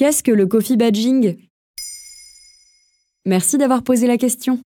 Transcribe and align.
Qu'est-ce 0.00 0.22
que 0.22 0.32
le 0.32 0.46
coffee 0.46 0.78
badging? 0.78 1.36
Merci 3.26 3.58
d'avoir 3.58 3.82
posé 3.82 4.06
la 4.06 4.16
question. 4.16 4.58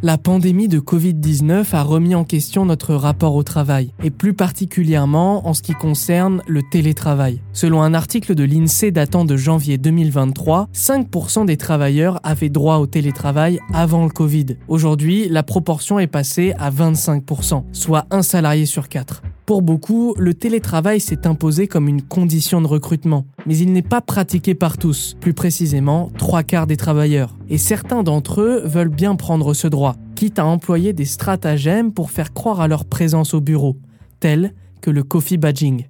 La 0.00 0.16
pandémie 0.16 0.68
de 0.68 0.80
Covid-19 0.80 1.74
a 1.74 1.82
remis 1.82 2.14
en 2.14 2.24
question 2.24 2.64
notre 2.64 2.94
rapport 2.94 3.34
au 3.34 3.42
travail, 3.42 3.92
et 4.02 4.10
plus 4.10 4.32
particulièrement 4.32 5.46
en 5.46 5.52
ce 5.52 5.60
qui 5.60 5.74
concerne 5.74 6.42
le 6.46 6.62
télétravail. 6.62 7.42
Selon 7.52 7.82
un 7.82 7.92
article 7.92 8.34
de 8.34 8.42
l'INSEE 8.42 8.90
datant 8.90 9.26
de 9.26 9.36
janvier 9.36 9.76
2023, 9.76 10.70
5% 10.72 11.44
des 11.44 11.58
travailleurs 11.58 12.20
avaient 12.22 12.48
droit 12.48 12.78
au 12.78 12.86
télétravail 12.86 13.60
avant 13.74 14.04
le 14.04 14.10
Covid. 14.10 14.56
Aujourd'hui, 14.68 15.28
la 15.28 15.42
proportion 15.42 15.98
est 15.98 16.06
passée 16.06 16.54
à 16.58 16.70
25%, 16.70 17.64
soit 17.72 18.06
un 18.10 18.22
salarié 18.22 18.64
sur 18.64 18.88
quatre. 18.88 19.20
Pour 19.50 19.62
beaucoup, 19.62 20.14
le 20.16 20.32
télétravail 20.32 21.00
s'est 21.00 21.26
imposé 21.26 21.66
comme 21.66 21.88
une 21.88 22.02
condition 22.02 22.60
de 22.60 22.68
recrutement, 22.68 23.26
mais 23.46 23.58
il 23.58 23.72
n'est 23.72 23.82
pas 23.82 24.00
pratiqué 24.00 24.54
par 24.54 24.78
tous, 24.78 25.16
plus 25.18 25.34
précisément 25.34 26.08
trois 26.16 26.44
quarts 26.44 26.68
des 26.68 26.76
travailleurs. 26.76 27.36
Et 27.48 27.58
certains 27.58 28.04
d'entre 28.04 28.42
eux 28.42 28.62
veulent 28.64 28.94
bien 28.94 29.16
prendre 29.16 29.52
ce 29.52 29.66
droit, 29.66 29.96
quitte 30.14 30.38
à 30.38 30.46
employer 30.46 30.92
des 30.92 31.04
stratagèmes 31.04 31.92
pour 31.92 32.12
faire 32.12 32.32
croire 32.32 32.60
à 32.60 32.68
leur 32.68 32.84
présence 32.84 33.34
au 33.34 33.40
bureau, 33.40 33.76
tels 34.20 34.54
que 34.82 34.90
le 34.92 35.02
coffee 35.02 35.36
badging. 35.36 35.88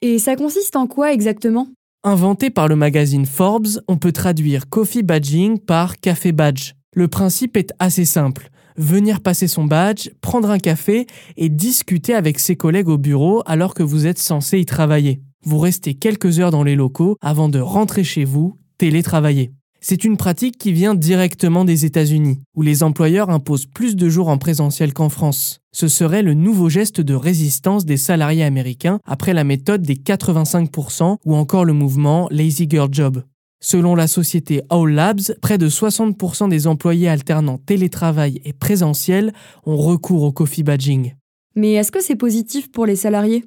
Et 0.00 0.18
ça 0.18 0.34
consiste 0.34 0.76
en 0.76 0.86
quoi 0.86 1.12
exactement? 1.12 1.68
Inventé 2.04 2.48
par 2.48 2.68
le 2.68 2.76
magazine 2.76 3.26
Forbes, 3.26 3.82
on 3.86 3.98
peut 3.98 4.12
traduire 4.12 4.70
coffee 4.70 5.02
badging 5.02 5.58
par 5.58 5.98
café 5.98 6.32
badge. 6.32 6.72
Le 6.94 7.06
principe 7.06 7.58
est 7.58 7.74
assez 7.78 8.06
simple 8.06 8.48
venir 8.78 9.20
passer 9.20 9.48
son 9.48 9.64
badge, 9.64 10.08
prendre 10.20 10.50
un 10.50 10.58
café 10.58 11.06
et 11.36 11.48
discuter 11.48 12.14
avec 12.14 12.38
ses 12.38 12.56
collègues 12.56 12.88
au 12.88 12.96
bureau 12.96 13.42
alors 13.44 13.74
que 13.74 13.82
vous 13.82 14.06
êtes 14.06 14.18
censé 14.18 14.58
y 14.58 14.64
travailler. 14.64 15.20
Vous 15.44 15.58
restez 15.58 15.94
quelques 15.94 16.38
heures 16.40 16.50
dans 16.50 16.64
les 16.64 16.76
locaux 16.76 17.16
avant 17.20 17.48
de 17.48 17.58
rentrer 17.58 18.04
chez 18.04 18.24
vous, 18.24 18.56
télétravailler. 18.78 19.52
C'est 19.80 20.02
une 20.02 20.16
pratique 20.16 20.58
qui 20.58 20.72
vient 20.72 20.96
directement 20.96 21.64
des 21.64 21.84
États-Unis, 21.84 22.40
où 22.56 22.62
les 22.62 22.82
employeurs 22.82 23.30
imposent 23.30 23.66
plus 23.66 23.94
de 23.94 24.08
jours 24.08 24.28
en 24.28 24.36
présentiel 24.36 24.92
qu'en 24.92 25.08
France. 25.08 25.60
Ce 25.72 25.86
serait 25.86 26.22
le 26.22 26.34
nouveau 26.34 26.68
geste 26.68 27.00
de 27.00 27.14
résistance 27.14 27.84
des 27.84 27.96
salariés 27.96 28.42
américains 28.42 28.98
après 29.04 29.34
la 29.34 29.44
méthode 29.44 29.82
des 29.82 29.94
85% 29.94 31.18
ou 31.24 31.36
encore 31.36 31.64
le 31.64 31.74
mouvement 31.74 32.26
Lazy 32.32 32.66
Girl 32.68 32.88
Job. 32.90 33.22
Selon 33.60 33.96
la 33.96 34.06
société 34.06 34.62
All 34.70 34.90
Labs, 34.90 35.34
près 35.42 35.58
de 35.58 35.68
60% 35.68 36.48
des 36.48 36.68
employés 36.68 37.08
alternant 37.08 37.58
télétravail 37.58 38.40
et 38.44 38.52
présentiel 38.52 39.32
ont 39.66 39.76
recours 39.76 40.22
au 40.22 40.30
coffee 40.30 40.62
badging. 40.62 41.14
Mais 41.56 41.72
est-ce 41.72 41.90
que 41.90 42.00
c'est 42.00 42.14
positif 42.14 42.70
pour 42.70 42.86
les 42.86 42.94
salariés? 42.94 43.44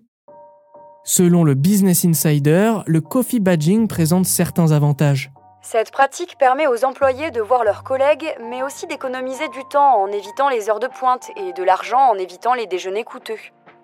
Selon 1.06 1.46
le 1.46 1.54
Business 1.54 2.04
Insider, 2.04 2.74
le 2.86 3.00
coffee 3.00 3.40
badging 3.40 3.88
présente 3.88 4.26
certains 4.26 4.74
avantages. 4.74 5.32
Cette 5.62 5.92
pratique 5.92 6.38
permet 6.38 6.68
aux 6.68 6.84
employés 6.84 7.32
de 7.32 7.40
voir 7.40 7.64
leurs 7.64 7.84
collègues, 7.84 8.36
mais 8.50 8.64
aussi 8.64 8.88
d'économiser 8.88 9.48
du 9.50 9.64
temps 9.70 10.02
en 10.02 10.08
évitant 10.08 10.50
les 10.50 10.70
heures 10.70 10.80
de 10.80 10.88
pointe 10.88 11.32
et 11.38 11.54
de 11.54 11.64
l'argent 11.64 12.12
en 12.12 12.16
évitant 12.16 12.54
les 12.54 12.68
déjeuners 12.68 13.06
coûteux. 13.06 13.40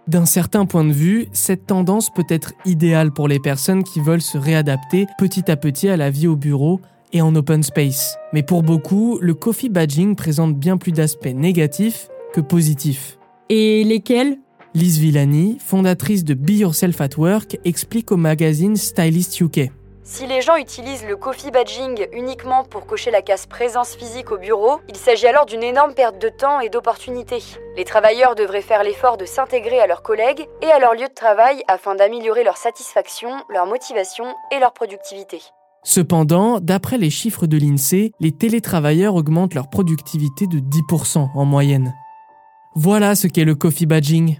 D'un 0.07 0.25
certain 0.25 0.65
point 0.65 0.85
de 0.85 0.93
vue, 0.93 1.27
cette 1.33 1.65
tendance 1.65 2.09
peut 2.09 2.25
être 2.29 2.53
idéale 2.65 3.11
pour 3.11 3.27
les 3.27 3.39
personnes 3.39 3.83
qui 3.83 3.99
veulent 3.99 4.21
se 4.21 4.37
réadapter 4.37 5.05
petit 5.17 5.51
à 5.51 5.57
petit 5.57 5.89
à 5.89 5.97
la 5.97 6.09
vie 6.09 6.27
au 6.27 6.37
bureau 6.37 6.79
et 7.11 7.21
en 7.21 7.35
open 7.35 7.61
space. 7.61 8.15
Mais 8.31 8.41
pour 8.41 8.63
beaucoup, 8.63 9.19
le 9.21 9.33
coffee 9.33 9.67
badging 9.67 10.15
présente 10.15 10.57
bien 10.57 10.77
plus 10.77 10.93
d'aspects 10.93 11.33
négatifs 11.35 12.07
que 12.33 12.39
positifs. 12.39 13.17
Et 13.49 13.83
lesquels? 13.83 14.37
Liz 14.73 14.97
Villani, 14.97 15.57
fondatrice 15.59 16.23
de 16.23 16.35
Be 16.35 16.51
Yourself 16.51 17.01
at 17.01 17.17
Work, 17.17 17.59
explique 17.65 18.11
au 18.13 18.17
magazine 18.17 18.77
Stylist 18.77 19.41
UK. 19.41 19.71
Si 20.09 20.25
les 20.25 20.41
gens 20.41 20.55
utilisent 20.55 21.05
le 21.05 21.17
coffee 21.17 21.51
badging 21.51 22.07
uniquement 22.13 22.63
pour 22.63 22.85
cocher 22.85 23.11
la 23.11 23.21
case 23.21 23.45
présence 23.45 23.93
physique 23.93 24.31
au 24.31 24.37
bureau, 24.37 24.79
il 24.87 24.95
s'agit 24.95 25.27
alors 25.27 25.45
d'une 25.45 25.63
énorme 25.63 25.93
perte 25.93 26.17
de 26.17 26.29
temps 26.29 26.61
et 26.61 26.69
d'opportunités. 26.69 27.43
Les 27.75 27.83
travailleurs 27.83 28.33
devraient 28.33 28.61
faire 28.61 28.83
l'effort 28.83 29.17
de 29.17 29.25
s'intégrer 29.25 29.81
à 29.81 29.85
leurs 29.85 30.03
collègues 30.03 30.47
et 30.61 30.71
à 30.71 30.79
leur 30.79 30.93
lieu 30.93 31.09
de 31.09 31.13
travail 31.13 31.61
afin 31.67 31.93
d'améliorer 31.93 32.45
leur 32.45 32.55
satisfaction, 32.55 33.31
leur 33.49 33.67
motivation 33.67 34.23
et 34.55 34.59
leur 34.59 34.71
productivité. 34.71 35.41
Cependant, 35.83 36.61
d'après 36.61 36.97
les 36.97 37.09
chiffres 37.09 37.45
de 37.45 37.57
l'INSEE, 37.57 38.13
les 38.21 38.31
télétravailleurs 38.31 39.15
augmentent 39.15 39.55
leur 39.55 39.69
productivité 39.69 40.47
de 40.47 40.59
10% 40.59 41.31
en 41.35 41.45
moyenne. 41.45 41.93
Voilà 42.75 43.13
ce 43.15 43.27
qu'est 43.27 43.43
le 43.43 43.55
coffee 43.55 43.85
badging. 43.85 44.39